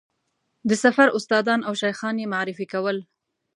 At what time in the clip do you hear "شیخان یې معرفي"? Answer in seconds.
1.81-2.65